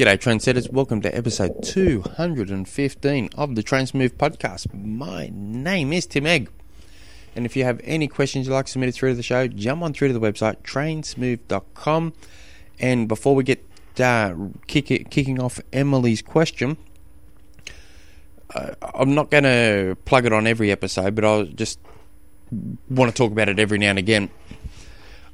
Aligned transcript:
G'day, 0.00 0.16
trendsetters. 0.16 0.72
Welcome 0.72 1.02
to 1.02 1.14
episode 1.14 1.62
215 1.62 3.28
of 3.36 3.54
the 3.54 3.62
Trainsmove 3.62 4.14
podcast. 4.14 4.72
My 4.72 5.28
name 5.30 5.92
is 5.92 6.06
Tim 6.06 6.26
Egg. 6.26 6.50
And 7.36 7.44
if 7.44 7.54
you 7.54 7.64
have 7.64 7.82
any 7.84 8.08
questions 8.08 8.46
you'd 8.46 8.54
like 8.54 8.66
submitted 8.66 8.94
through 8.94 9.10
to 9.10 9.16
the 9.16 9.22
show, 9.22 9.46
jump 9.46 9.82
on 9.82 9.92
through 9.92 10.08
to 10.08 10.14
the 10.14 10.20
website, 10.20 10.62
trainsmove.com. 10.62 12.14
And 12.78 13.08
before 13.08 13.34
we 13.34 13.44
get 13.44 13.62
uh, 13.98 14.34
kick 14.66 14.90
it, 14.90 15.10
kicking 15.10 15.38
off 15.38 15.60
Emily's 15.70 16.22
question, 16.22 16.78
uh, 18.54 18.70
I'm 18.94 19.14
not 19.14 19.30
going 19.30 19.44
to 19.44 19.98
plug 20.06 20.24
it 20.24 20.32
on 20.32 20.46
every 20.46 20.70
episode, 20.70 21.14
but 21.14 21.26
I'll 21.26 21.44
just 21.44 21.78
want 22.88 23.14
to 23.14 23.14
talk 23.14 23.32
about 23.32 23.50
it 23.50 23.58
every 23.58 23.76
now 23.76 23.90
and 23.90 23.98
again. 23.98 24.30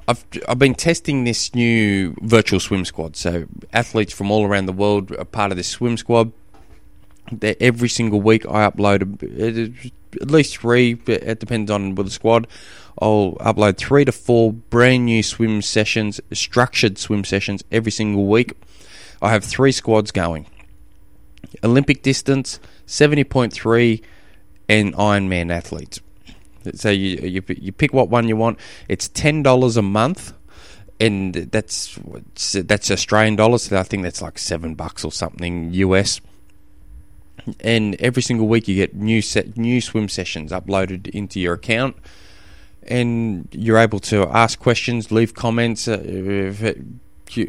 I've 0.07 0.25
I've 0.47 0.59
been 0.59 0.75
testing 0.75 1.23
this 1.23 1.53
new 1.53 2.15
virtual 2.21 2.59
swim 2.59 2.85
squad. 2.85 3.15
So 3.15 3.45
athletes 3.73 4.13
from 4.13 4.31
all 4.31 4.45
around 4.45 4.65
the 4.65 4.73
world 4.73 5.11
are 5.11 5.25
part 5.25 5.51
of 5.51 5.57
this 5.57 5.67
swim 5.67 5.97
squad. 5.97 6.31
They're, 7.31 7.57
every 7.59 7.89
single 7.89 8.21
week 8.21 8.45
I 8.45 8.69
upload 8.69 9.21
a, 9.21 9.91
at 10.21 10.31
least 10.31 10.57
three. 10.57 10.97
It 11.07 11.39
depends 11.39 11.69
on 11.69 11.95
with 11.95 12.07
the 12.07 12.11
squad. 12.11 12.47
I'll 13.01 13.33
upload 13.41 13.77
three 13.77 14.05
to 14.05 14.11
four 14.11 14.53
brand 14.53 15.05
new 15.05 15.21
swim 15.21 15.61
sessions, 15.61 16.21
structured 16.31 16.97
swim 16.97 17.23
sessions 17.25 17.63
every 17.71 17.91
single 17.91 18.27
week. 18.27 18.53
I 19.21 19.31
have 19.31 19.43
three 19.43 19.73
squads 19.73 20.11
going: 20.11 20.47
Olympic 21.63 22.01
distance, 22.01 22.61
seventy 22.85 23.25
point 23.25 23.51
three, 23.51 24.01
and 24.69 24.93
Ironman 24.95 25.51
athletes. 25.51 25.99
So 26.75 26.89
you, 26.89 27.17
you 27.27 27.43
you 27.47 27.71
pick 27.71 27.93
what 27.93 28.09
one 28.09 28.27
you 28.27 28.35
want. 28.35 28.59
It's 28.87 29.07
ten 29.07 29.43
dollars 29.43 29.77
a 29.77 29.81
month, 29.81 30.33
and 30.99 31.33
that's 31.33 31.97
that's 32.53 32.91
Australian 32.91 33.35
dollars. 33.35 33.63
So 33.63 33.77
I 33.77 33.83
think 33.83 34.03
that's 34.03 34.21
like 34.21 34.37
seven 34.39 34.75
bucks 34.75 35.03
or 35.03 35.11
something 35.11 35.73
US. 35.73 36.21
And 37.61 37.95
every 38.01 38.21
single 38.21 38.47
week 38.47 38.67
you 38.67 38.75
get 38.75 38.95
new 38.95 39.21
set 39.21 39.57
new 39.57 39.79
swim 39.79 40.09
sessions 40.09 40.51
uploaded 40.51 41.07
into 41.09 41.39
your 41.39 41.53
account, 41.53 41.95
and 42.83 43.47
you're 43.51 43.77
able 43.77 43.99
to 43.99 44.27
ask 44.29 44.59
questions, 44.59 45.11
leave 45.11 45.33
comments, 45.33 45.87
uh, 45.87 46.73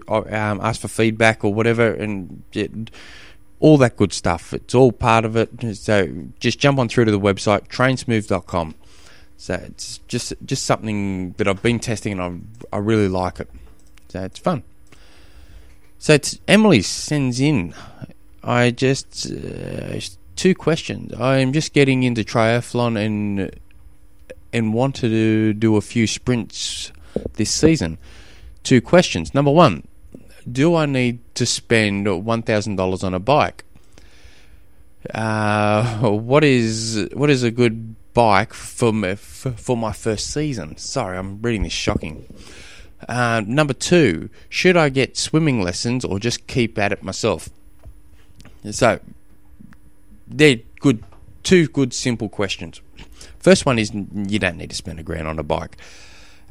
um, 0.09 0.61
ask 0.63 0.81
for 0.81 0.89
feedback 0.89 1.45
or 1.45 1.53
whatever, 1.53 1.93
and. 1.93 2.43
It, 2.53 2.91
all 3.61 3.79
that 3.79 3.97
good 3.97 4.13
stuff. 4.13 4.53
It's 4.53 4.75
all 4.75 4.93
part 4.93 5.25
of 5.25 5.37
it. 5.37 5.77
So 5.77 6.09
just 6.39 6.59
jump 6.59 6.79
on 6.79 6.89
through 6.89 7.07
to 7.07 7.11
the 7.11 7.21
website, 7.21 7.69
trainsmove.com. 7.69 8.75
So 9.39 9.55
it's 9.55 9.99
just 10.09 10.35
just 10.45 10.67
something 10.67 11.33
that 11.39 11.47
I've 11.47 11.63
been 11.63 11.79
testing 11.79 12.19
and 12.19 12.51
I 12.73 12.77
I 12.77 12.81
really 12.81 13.09
like 13.09 13.39
it. 13.41 13.49
So 14.09 14.23
it's 14.25 14.39
fun. 14.39 14.65
So 15.99 16.15
it's 16.15 16.41
Emily 16.49 16.83
sends 16.83 17.41
in. 17.41 17.73
I 18.43 18.73
just 18.73 19.31
uh, 19.31 20.01
two 20.35 20.55
questions. 20.55 21.15
I'm 21.19 21.53
just 21.53 21.73
getting 21.73 22.03
into 22.03 22.25
triathlon 22.25 22.99
and 22.99 23.51
and 24.53 24.75
want 24.75 24.97
to 24.97 25.53
do 25.55 25.77
a 25.77 25.81
few 25.81 26.09
sprints 26.09 26.91
this 27.35 27.51
season. 27.51 27.99
Two 28.65 28.81
questions. 28.81 29.35
Number 29.35 29.53
one, 29.53 29.87
do 30.51 30.75
I 30.75 30.87
need 30.87 31.21
to 31.37 31.47
spend 31.47 32.25
one 32.25 32.43
thousand 32.43 32.75
dollars 32.75 33.05
on 33.05 33.15
a 33.15 33.21
bike? 33.21 33.65
Uh, 35.15 36.09
what 36.11 36.43
is 36.43 37.09
what 37.13 37.31
is 37.31 37.45
a 37.45 37.53
good 37.53 37.95
bike 38.15 38.53
for 38.53 38.93
my, 38.93 39.15
for 39.15 39.77
my 39.77 39.93
first 39.93 40.33
season. 40.33 40.77
Sorry, 40.77 41.17
I'm 41.17 41.41
reading 41.43 41.63
this 41.63 41.73
shocking. 41.73 42.27
Uh, 43.09 43.43
number 43.47 43.75
two, 43.75 44.29
should 44.49 44.77
I 44.77 44.89
get 44.89 45.17
swimming 45.17 45.63
lessons 45.63 46.05
or 46.05 46.19
just 46.19 46.47
keep 46.47 46.79
at 46.79 46.93
it 46.93 47.03
myself? 47.03 47.49
So, 48.71 49.01
they're 50.27 50.61
good, 50.81 51.05
two 51.43 51.69
good 51.69 51.95
simple 51.95 52.29
questions. 52.29 52.81
First 53.39 53.65
one 53.65 53.79
is 53.79 53.93
you 53.95 54.39
don't 54.39 54.57
need 54.57 54.71
to 54.71 54.77
spend 54.77 54.99
a 54.99 55.03
grand 55.03 55.29
on 55.29 55.39
a 55.39 55.43
bike. 55.43 55.77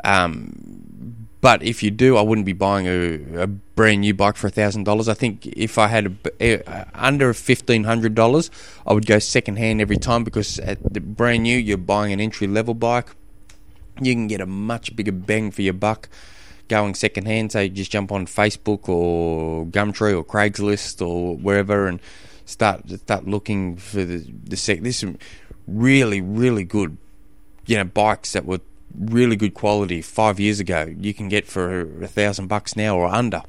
Um, 0.03 1.27
but 1.39 1.61
if 1.63 1.83
you 1.83 1.91
do, 1.91 2.17
I 2.17 2.21
wouldn't 2.21 2.45
be 2.45 2.53
buying 2.53 2.87
a, 2.87 3.43
a 3.43 3.47
brand 3.47 4.01
new 4.01 4.13
bike 4.13 4.37
for 4.37 4.49
thousand 4.49 4.85
dollars. 4.85 5.07
I 5.07 5.13
think 5.13 5.45
if 5.47 5.77
I 5.77 5.87
had 5.87 6.17
a, 6.41 6.61
a, 6.69 6.87
under 6.95 7.33
fifteen 7.33 7.83
hundred 7.83 8.15
dollars, 8.15 8.49
I 8.85 8.93
would 8.93 9.05
go 9.05 9.19
second 9.19 9.57
hand 9.57 9.79
every 9.79 9.97
time 9.97 10.23
because 10.23 10.59
at 10.59 10.93
the 10.93 10.99
brand 10.99 11.43
new, 11.43 11.57
you're 11.57 11.77
buying 11.77 12.11
an 12.11 12.19
entry 12.19 12.47
level 12.47 12.73
bike. 12.73 13.15
You 14.01 14.13
can 14.13 14.27
get 14.27 14.41
a 14.41 14.45
much 14.45 14.95
bigger 14.95 15.11
bang 15.11 15.51
for 15.51 15.61
your 15.61 15.73
buck 15.73 16.09
going 16.67 16.95
second 16.95 17.25
hand. 17.25 17.51
So 17.51 17.61
you 17.61 17.69
just 17.69 17.91
jump 17.91 18.11
on 18.11 18.25
Facebook 18.25 18.89
or 18.89 19.65
Gumtree 19.65 20.17
or 20.17 20.23
Craigslist 20.23 21.05
or 21.05 21.37
wherever 21.37 21.87
and 21.87 21.99
start 22.45 22.89
start 22.89 23.27
looking 23.27 23.77
for 23.77 24.03
the 24.03 24.25
the 24.43 24.57
sec. 24.57 24.81
This 24.81 25.05
really 25.67 26.21
really 26.21 26.63
good, 26.63 26.97
you 27.65 27.77
know, 27.77 27.83
bikes 27.83 28.33
that 28.33 28.45
were 28.45 28.61
really 28.95 29.35
good 29.35 29.53
quality 29.53 30.01
five 30.01 30.39
years 30.39 30.59
ago 30.59 30.91
you 30.97 31.13
can 31.13 31.29
get 31.29 31.45
for 31.45 31.81
a 32.03 32.07
thousand 32.07 32.47
bucks 32.47 32.75
now 32.75 32.97
or 32.97 33.07
under. 33.07 33.43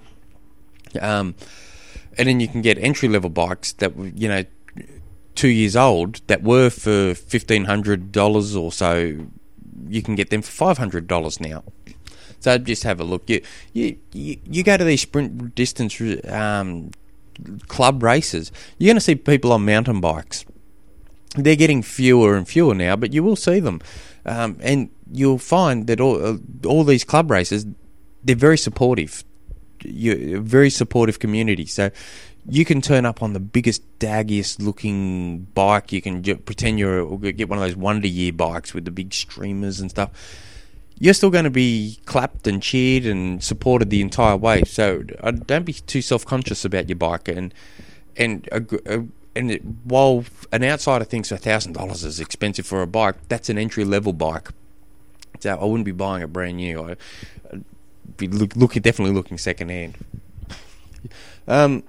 Um, 1.01 1.35
and 2.17 2.29
then 2.29 2.41
you 2.41 2.49
can 2.49 2.63
get 2.63 2.79
entry 2.79 3.09
level 3.09 3.31
bikes 3.31 3.73
that 3.75 3.97
were, 3.97 4.09
you 4.09 4.29
know 4.29 4.45
two 5.35 5.49
years 5.49 5.77
old 5.77 6.21
that 6.27 6.43
were 6.43 6.69
for 6.69 7.15
fifteen 7.15 7.67
hundred 7.67 8.11
dollars 8.11 8.57
or 8.57 8.73
so. 8.73 9.27
You 9.89 10.03
can 10.03 10.17
get 10.17 10.31
them 10.31 10.43
for 10.43 10.51
five 10.51 10.79
hundred 10.79 11.07
dollars 11.07 11.41
now. 11.41 11.63
So 12.41 12.59
just 12.59 12.83
have 12.83 13.01
a 13.01 13.05
look. 13.05 13.31
You 13.31 13.41
you 13.73 13.99
you, 14.13 14.65
go 14.65 14.77
to 14.77 14.85
these 14.85 15.03
sprint 15.03 15.55
distance 15.55 16.01
um, 16.29 16.91
club 17.69 18.03
races. 18.03 18.51
You're 18.79 18.89
going 18.89 18.97
to 18.97 19.01
see 19.01 19.15
people 19.15 19.53
on 19.53 19.65
mountain 19.65 20.01
bikes. 20.01 20.45
They're 21.37 21.57
getting 21.57 21.83
fewer 21.83 22.37
and 22.37 22.49
fewer 22.49 22.75
now, 22.75 22.97
but 22.97 23.13
you 23.13 23.23
will 23.23 23.37
see 23.37 23.61
them. 23.61 23.81
Um, 24.25 24.59
and 24.61 24.91
you'll 25.13 25.39
find 25.39 25.87
that 25.87 26.01
all 26.01 26.25
uh, 26.25 26.37
all 26.67 26.85
these 26.85 27.05
club 27.05 27.31
races 27.31 27.67
they're 28.23 28.37
very 28.37 28.59
supportive. 28.59 29.25
You're 29.83 30.39
a 30.39 30.41
very 30.41 30.71
supportive 30.71 31.19
community. 31.19 31.67
So 31.67 31.91
you 32.49 32.65
can 32.65 32.81
turn 32.81 33.07
up 33.07 33.23
on 33.23 33.33
the 33.33 33.41
biggest, 33.41 33.83
daggiest 33.99 34.61
looking 34.61 35.47
bike. 35.55 35.93
You 35.93 36.03
can 36.03 36.23
pretend 36.23 36.79
you're 36.79 37.01
or 37.01 37.19
get 37.19 37.49
one 37.49 37.59
of 37.59 37.65
those 37.65 37.77
Wonder 37.77 38.09
Year 38.09 38.33
bikes 38.33 38.75
with 38.75 38.85
the 38.85 38.91
big 38.91 39.13
streamers 39.15 39.81
and 39.81 39.91
stuff. 39.91 40.11
You're 40.99 41.15
still 41.15 41.31
going 41.31 41.45
to 41.45 41.51
be 41.51 42.01
clapped 42.07 42.49
and 42.49 42.61
cheered 42.61 43.07
and 43.07 43.43
supported 43.43 43.89
the 43.89 44.01
entire 44.01 44.37
way. 44.37 44.63
So 44.65 45.05
uh, 45.21 45.31
don't 45.31 45.65
be 45.65 45.75
too 45.75 46.03
self 46.03 46.25
conscious 46.27 46.65
about 46.65 46.89
your 46.89 46.97
bike. 46.97 47.29
And 47.29 47.55
and 48.17 48.49
uh, 48.51 49.01
and 49.37 49.79
while 49.85 50.25
an 50.51 50.65
outsider 50.65 51.05
thinks 51.05 51.31
thousand 51.31 51.75
dollars 51.75 52.03
is 52.03 52.19
expensive 52.19 52.67
for 52.67 52.83
a 52.83 52.87
bike, 52.89 53.15
that's 53.29 53.49
an 53.49 53.59
entry 53.59 53.85
level 53.85 54.13
bike. 54.13 54.49
So 55.41 55.57
I 55.57 55.65
wouldn't 55.65 55.85
be 55.85 55.93
buying 55.93 56.23
a 56.23 56.29
brand 56.29 56.57
new. 56.57 56.81
I, 56.81 56.97
would 57.53 57.65
be 58.17 58.29
look, 58.29 58.55
definitely 58.75 59.15
looking 59.15 59.39
second 59.39 59.71
hand. 59.71 59.97
Um, 61.47 61.85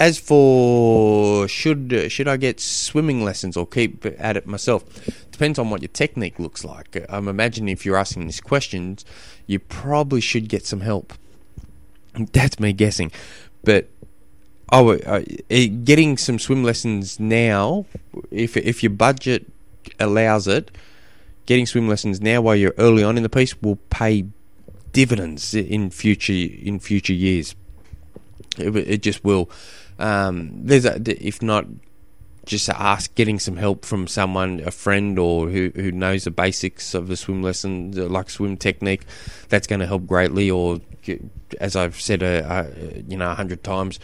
as 0.00 0.18
for 0.18 1.46
should 1.46 2.10
should 2.10 2.26
I 2.26 2.38
get 2.38 2.58
swimming 2.58 3.22
lessons 3.22 3.56
or 3.56 3.66
keep 3.66 4.04
at 4.18 4.36
it 4.36 4.46
myself? 4.46 4.82
Depends 5.30 5.58
on 5.58 5.68
what 5.70 5.82
your 5.82 5.90
technique 5.90 6.38
looks 6.38 6.64
like. 6.64 7.04
I'm 7.08 7.28
imagining 7.28 7.68
if 7.70 7.84
you're 7.84 7.98
asking 7.98 8.24
these 8.24 8.40
questions, 8.40 9.04
you 9.46 9.58
probably 9.58 10.22
should 10.22 10.48
get 10.48 10.64
some 10.66 10.80
help. 10.80 11.12
That's 12.14 12.58
me 12.58 12.72
guessing, 12.72 13.12
but 13.62 13.88
oh, 14.72 14.94
uh, 14.96 15.20
getting 15.84 16.16
some 16.16 16.38
swim 16.38 16.64
lessons 16.64 17.20
now, 17.20 17.84
if 18.30 18.56
if 18.56 18.82
your 18.82 18.90
budget 18.90 19.46
allows 19.98 20.48
it, 20.48 20.70
getting 21.46 21.66
swim 21.66 21.88
lessons 21.88 22.20
now 22.20 22.40
while 22.40 22.56
you're 22.56 22.74
early 22.78 23.02
on 23.02 23.16
in 23.16 23.22
the 23.22 23.28
piece 23.28 23.60
will 23.60 23.76
pay 23.90 24.26
dividends 24.92 25.54
in 25.54 25.90
future 25.90 26.32
in 26.32 26.80
future 26.80 27.12
years. 27.12 27.54
It, 28.58 28.74
it 28.76 29.02
just 29.02 29.24
will. 29.24 29.50
Um, 29.98 30.50
there's 30.64 30.84
a, 30.84 31.00
if 31.24 31.42
not 31.42 31.66
just 32.46 32.68
ask 32.68 33.14
getting 33.14 33.38
some 33.38 33.56
help 33.56 33.84
from 33.84 34.06
someone, 34.06 34.60
a 34.64 34.70
friend, 34.70 35.18
or 35.18 35.48
who, 35.48 35.70
who 35.74 35.92
knows 35.92 36.24
the 36.24 36.30
basics 36.30 36.94
of 36.94 37.06
the 37.06 37.16
swim 37.16 37.42
lesson, 37.42 37.92
like 38.10 38.30
swim 38.30 38.56
technique, 38.56 39.02
that's 39.48 39.66
going 39.66 39.80
to 39.80 39.86
help 39.86 40.06
greatly. 40.06 40.50
Or, 40.50 40.80
as 41.60 41.76
I've 41.76 42.00
said, 42.00 42.22
uh, 42.22 42.26
uh, 42.26 42.70
you 43.06 43.16
know, 43.16 43.30
a 43.30 43.34
hundred 43.34 43.62
times, 43.62 44.00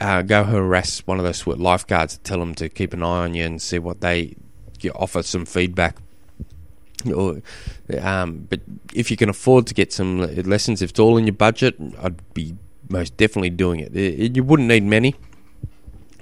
uh, 0.00 0.22
go 0.22 0.44
harass 0.44 1.00
one 1.06 1.18
of 1.18 1.24
those 1.24 1.46
lifeguards, 1.46 2.18
tell 2.18 2.40
them 2.40 2.54
to 2.56 2.68
keep 2.68 2.92
an 2.92 3.02
eye 3.02 3.24
on 3.24 3.34
you 3.34 3.44
and 3.44 3.62
see 3.62 3.78
what 3.78 4.00
they 4.00 4.36
offer 4.94 5.22
some 5.22 5.46
feedback. 5.46 5.96
Or, 7.14 7.40
um, 8.00 8.46
but 8.50 8.60
if 8.92 9.10
you 9.10 9.16
can 9.16 9.28
afford 9.28 9.66
to 9.68 9.74
get 9.74 9.92
some 9.92 10.20
lessons, 10.44 10.82
if 10.82 10.90
it's 10.90 10.98
all 10.98 11.16
in 11.16 11.26
your 11.26 11.34
budget, 11.34 11.76
I'd 12.02 12.34
be 12.34 12.56
most 12.88 13.16
definitely 13.16 13.50
doing 13.50 13.80
it. 13.80 14.36
you 14.36 14.42
wouldn't 14.42 14.68
need 14.68 14.82
many. 14.82 15.14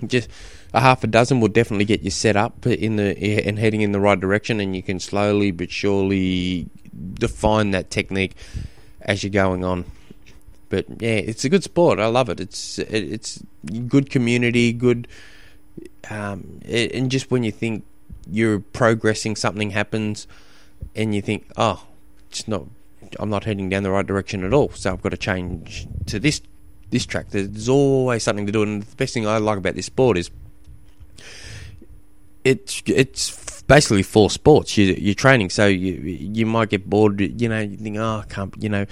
Just 0.06 0.28
a 0.74 0.80
half 0.80 1.02
a 1.02 1.06
dozen 1.06 1.40
will 1.40 1.48
definitely 1.48 1.86
get 1.86 2.02
you 2.02 2.10
set 2.10 2.36
up 2.36 2.66
in 2.66 2.96
the 2.96 3.46
and 3.46 3.58
heading 3.58 3.80
in 3.80 3.92
the 3.92 4.00
right 4.00 4.20
direction, 4.20 4.60
and 4.60 4.76
you 4.76 4.82
can 4.82 5.00
slowly 5.00 5.50
but 5.50 5.70
surely 5.70 6.68
define 7.14 7.70
that 7.70 7.90
technique 7.90 8.36
as 9.00 9.22
you're 9.22 9.30
going 9.30 9.64
on. 9.64 9.84
But 10.68 10.86
yeah, 11.00 11.10
it's 11.10 11.44
a 11.44 11.48
good 11.48 11.64
sport. 11.64 11.98
I 11.98 12.06
love 12.06 12.28
it. 12.28 12.40
It's 12.40 12.78
it's 12.78 13.42
good 13.88 14.10
community, 14.10 14.72
good, 14.72 15.08
um, 16.10 16.60
and 16.68 17.10
just 17.10 17.30
when 17.30 17.42
you 17.42 17.52
think 17.52 17.84
you're 18.28 18.60
progressing, 18.60 19.36
something 19.36 19.70
happens, 19.70 20.26
and 20.94 21.14
you 21.14 21.22
think, 21.22 21.50
oh, 21.56 21.86
it's 22.30 22.46
not. 22.46 22.64
I'm 23.18 23.30
not 23.30 23.44
heading 23.44 23.68
down 23.68 23.82
the 23.82 23.90
right 23.90 24.06
direction 24.06 24.44
at 24.44 24.52
all. 24.52 24.70
So 24.70 24.92
I've 24.92 25.02
got 25.02 25.10
to 25.10 25.16
change 25.16 25.86
to 26.06 26.18
this 26.18 26.40
this 26.90 27.06
track. 27.06 27.30
There's 27.30 27.68
always 27.68 28.22
something 28.22 28.46
to 28.46 28.52
do, 28.52 28.62
and 28.62 28.82
the 28.82 28.96
best 28.96 29.14
thing 29.14 29.26
I 29.26 29.38
like 29.38 29.58
about 29.58 29.74
this 29.74 29.86
sport 29.86 30.18
is 30.18 30.30
it's 32.44 32.82
it's 32.86 33.62
basically 33.62 34.02
four 34.02 34.30
sports. 34.30 34.76
You, 34.76 34.94
you're 34.98 35.14
training, 35.14 35.50
so 35.50 35.66
you 35.66 35.92
you 35.94 36.46
might 36.46 36.68
get 36.68 36.88
bored. 36.88 37.20
You 37.20 37.48
know, 37.48 37.60
you 37.60 37.76
think, 37.76 37.96
oh, 37.98 38.22
I 38.22 38.24
can't. 38.28 38.54
You 38.62 38.68
know, 38.68 38.86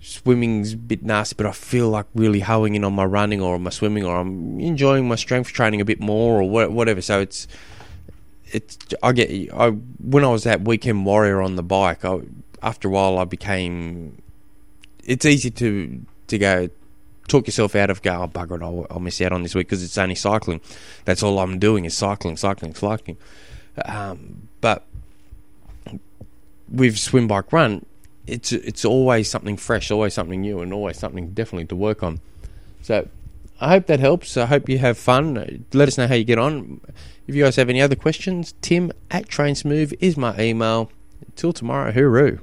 swimming's 0.00 0.74
a 0.74 0.76
bit 0.76 1.02
nasty, 1.02 1.34
but 1.36 1.46
I 1.46 1.52
feel 1.52 1.88
like 1.88 2.06
really 2.14 2.40
hoeing 2.40 2.74
in 2.74 2.84
on 2.84 2.94
my 2.94 3.04
running 3.04 3.40
or 3.40 3.58
my 3.58 3.70
swimming, 3.70 4.04
or 4.04 4.16
I'm 4.16 4.60
enjoying 4.60 5.08
my 5.08 5.16
strength 5.16 5.52
training 5.52 5.80
a 5.80 5.84
bit 5.84 6.00
more, 6.00 6.42
or 6.42 6.68
whatever. 6.68 7.00
So 7.00 7.20
it's 7.20 7.48
it's 8.52 8.78
I 9.02 9.12
get 9.12 9.52
I 9.52 9.70
when 9.70 10.24
I 10.24 10.28
was 10.28 10.44
that 10.44 10.62
weekend 10.62 11.06
warrior 11.06 11.40
on 11.40 11.56
the 11.56 11.62
bike. 11.62 12.04
I, 12.04 12.20
after 12.62 12.88
a 12.88 12.90
while, 12.90 13.18
I 13.18 13.24
became. 13.24 14.20
It's 15.04 15.24
easy 15.24 15.50
to 15.52 16.00
to 16.28 16.38
go 16.38 16.68
talk 17.28 17.46
yourself 17.46 17.76
out 17.76 17.90
of 17.90 18.02
go, 18.02 18.22
oh, 18.22 18.26
bugger 18.26 18.56
it, 18.56 18.62
I'll, 18.62 18.86
I'll 18.90 19.00
miss 19.00 19.20
out 19.20 19.32
on 19.32 19.42
this 19.42 19.54
week 19.54 19.68
because 19.68 19.84
it's 19.84 19.98
only 19.98 20.14
cycling. 20.14 20.60
That's 21.04 21.22
all 21.22 21.38
I'm 21.38 21.58
doing 21.58 21.84
is 21.84 21.96
cycling, 21.96 22.36
cycling, 22.36 22.74
cycling. 22.74 23.18
Um, 23.84 24.48
but 24.60 24.86
with 26.68 26.98
swim, 26.98 27.28
bike, 27.28 27.52
run, 27.52 27.84
it's 28.26 28.52
it's 28.52 28.84
always 28.84 29.28
something 29.30 29.56
fresh, 29.56 29.90
always 29.90 30.14
something 30.14 30.40
new, 30.40 30.60
and 30.60 30.72
always 30.72 30.98
something 30.98 31.30
definitely 31.30 31.66
to 31.66 31.76
work 31.76 32.02
on. 32.02 32.20
So 32.82 33.08
I 33.60 33.70
hope 33.70 33.86
that 33.86 34.00
helps. 34.00 34.36
I 34.36 34.46
hope 34.46 34.68
you 34.68 34.78
have 34.78 34.96
fun. 34.96 35.64
Let 35.72 35.88
us 35.88 35.98
know 35.98 36.06
how 36.06 36.14
you 36.14 36.24
get 36.24 36.38
on. 36.38 36.80
If 37.26 37.34
you 37.34 37.42
guys 37.42 37.56
have 37.56 37.68
any 37.68 37.82
other 37.82 37.96
questions, 37.96 38.54
tim 38.60 38.92
at 39.10 39.28
Train 39.28 39.54
Smooth 39.54 39.92
is 40.00 40.16
my 40.16 40.38
email. 40.38 40.90
Until 41.26 41.52
tomorrow, 41.52 41.92
hooroo. 41.92 42.40